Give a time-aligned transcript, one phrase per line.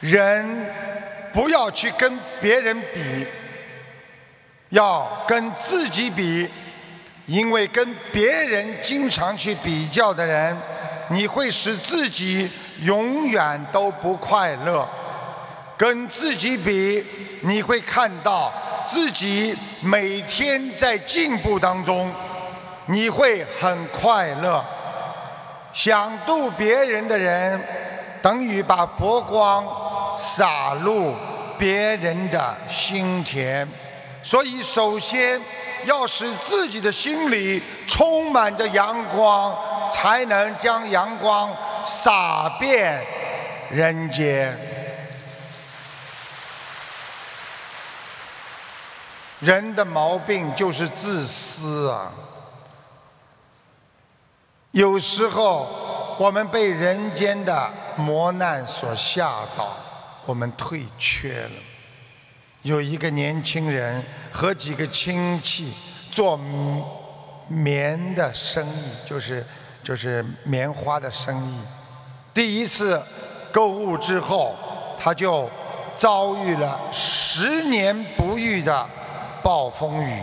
[0.00, 0.66] 人
[1.32, 3.26] 不要去跟别人比，
[4.70, 6.48] 要跟自己比，
[7.26, 10.56] 因为跟别人经常去比较的人，
[11.08, 12.50] 你会使自己
[12.82, 14.88] 永远都不快乐。
[15.76, 17.04] 跟自己比，
[17.42, 18.52] 你会看到
[18.84, 22.12] 自己每天在进步当中，
[22.86, 24.64] 你会很快乐。
[25.72, 27.58] 想度别人的人，
[28.20, 29.64] 等于把佛光
[30.20, 31.14] 洒入
[31.56, 33.66] 别人的心田。
[34.22, 35.40] 所以，首先
[35.86, 39.56] 要使自己的心里充满着阳光，
[39.90, 41.50] 才能将阳光
[41.86, 43.02] 洒遍
[43.70, 44.54] 人间。
[49.38, 52.12] 人的毛病就是自私啊！
[54.72, 55.66] 有时候
[56.18, 59.74] 我们被人间的磨难所吓到，
[60.26, 61.50] 我们退却了。
[62.62, 65.72] 有一个年轻人和几个亲戚
[66.10, 66.38] 做
[67.48, 69.46] 棉的生意，就是
[69.82, 71.60] 就是棉花的生意。
[72.32, 73.02] 第一次
[73.50, 74.54] 购物之后，
[74.98, 75.50] 他就
[75.96, 78.86] 遭遇了十年不遇的。
[79.42, 80.22] 暴风雨，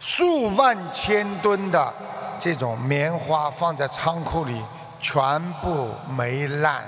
[0.00, 1.94] 数万千吨的
[2.40, 4.60] 这种棉花放在仓库里，
[5.00, 6.82] 全部霉烂，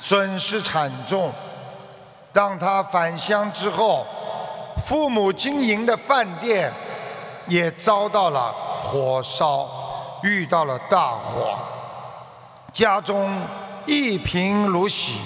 [0.00, 1.30] 损失惨重。
[2.32, 4.04] 当他返乡之后，
[4.84, 6.72] 父母经营的饭店
[7.46, 9.68] 也遭到了火烧，
[10.24, 11.56] 遇到了大火，
[12.72, 13.30] 家中
[13.86, 15.20] 一贫如洗，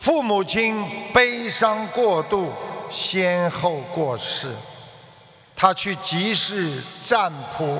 [0.00, 0.84] 父母亲
[1.14, 2.52] 悲伤过度。
[2.92, 4.52] 先后过世，
[5.54, 7.78] 他去集市占卜，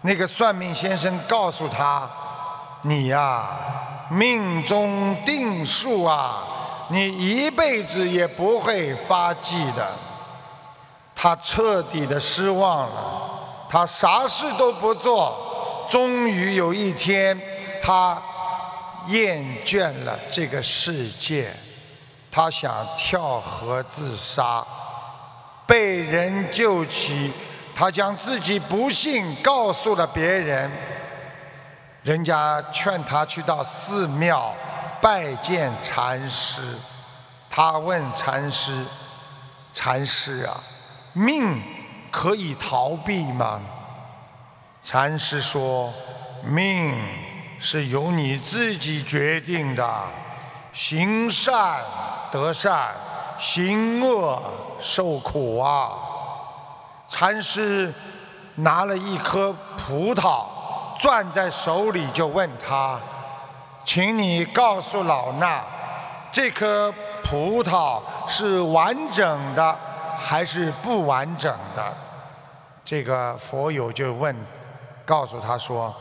[0.00, 2.10] 那个算命先生告诉他
[2.82, 3.48] ：“你呀，
[4.10, 6.44] 命中定数啊，
[6.88, 9.90] 你一辈子也不会发迹的。”
[11.20, 13.30] 他彻底的失望了，
[13.68, 17.36] 他啥事都不做，终于有一天，
[17.82, 18.16] 他
[19.08, 21.52] 厌倦了这个世界。
[22.30, 24.64] 他想跳河自杀，
[25.66, 27.32] 被人救起，
[27.74, 30.70] 他将自己不幸告诉了别人。
[32.02, 34.54] 人家劝他去到寺庙
[35.00, 36.62] 拜见禅师，
[37.50, 38.84] 他问禅师
[39.72, 40.56] ：“禅师啊，
[41.12, 41.60] 命
[42.10, 43.60] 可以逃避吗？”
[44.82, 45.92] 禅师说
[46.42, 46.94] ：“命
[47.58, 50.04] 是由你自己决定的，
[50.72, 51.80] 行善。”
[52.30, 52.90] 得善，
[53.38, 54.38] 行恶
[54.82, 55.92] 受苦啊！
[57.08, 57.90] 禅师
[58.56, 60.44] 拿了一颗葡萄，
[60.98, 62.98] 攥在手里，就问他
[63.84, 65.60] ：“请你告诉老衲，
[66.32, 66.92] 这颗
[67.22, 69.76] 葡萄是完整的
[70.18, 71.94] 还是不完整的？”
[72.84, 74.34] 这个佛友就问，
[75.04, 75.94] 告诉他说：“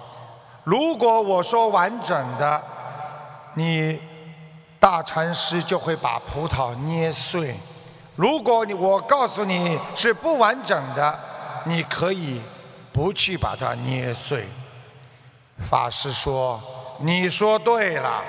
[0.63, 2.61] 如果我说完整的，
[3.53, 3.99] 你……”
[4.79, 7.55] 大禅师就会把葡萄捏碎。
[8.15, 11.19] 如果你我告诉你是不完整的，
[11.63, 12.39] 你可以
[12.93, 14.47] 不去把它捏碎。
[15.61, 16.61] 法师说
[17.01, 18.23] ：“你说对了，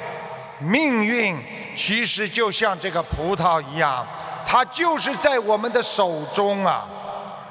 [0.59, 1.39] 命运
[1.77, 4.07] 其实就像这个葡萄一样，
[4.47, 6.87] 它就是在我们的手中啊。”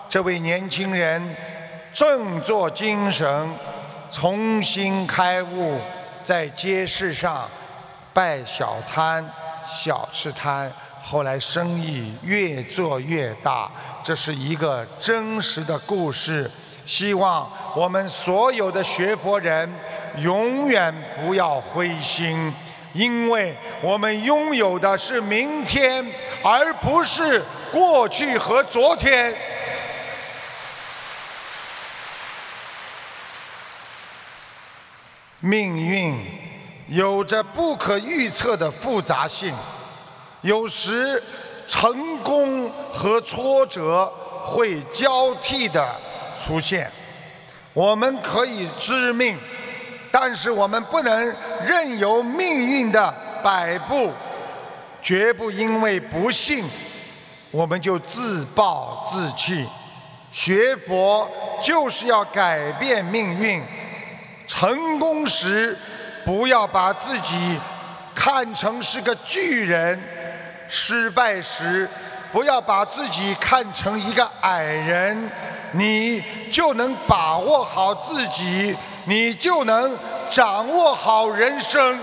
[0.09, 1.35] 这位年轻人
[1.91, 3.49] 振作精神，
[4.11, 5.79] 重新开悟，
[6.23, 7.47] 在街市上。
[8.13, 9.23] 拜小摊、
[9.63, 10.71] 小吃摊，
[11.03, 13.69] 后来生意越做越大，
[14.01, 16.49] 这是一个真实的故事。
[16.87, 19.69] 希望我们所有的学佛人
[20.19, 22.51] 永远不要灰心，
[22.93, 26.03] 因为我们拥有的是明天，
[26.41, 29.35] 而不是过去和昨天。
[35.41, 36.17] 命运。
[36.89, 39.53] 有着不可预测的复杂性，
[40.39, 41.21] 有时
[41.67, 44.09] 成功和挫折
[44.45, 45.93] 会交替的
[46.37, 46.91] 出现。
[47.73, 49.37] 我们可以知命，
[50.11, 53.13] 但是我们不能任由命运的
[53.43, 54.11] 摆布，
[55.01, 56.65] 绝不因为不幸
[57.51, 59.67] 我们就自暴自弃。
[60.31, 61.29] 学佛
[61.61, 63.63] 就是要改变命运，
[64.47, 65.77] 成功时。
[66.25, 67.57] 不要把自己
[68.13, 69.97] 看成是个巨人，
[70.67, 71.87] 失败时
[72.33, 75.31] 不要把自己看成一个矮人，
[75.73, 78.75] 你就能把握好自己，
[79.05, 79.97] 你就能
[80.29, 81.99] 掌握好人生。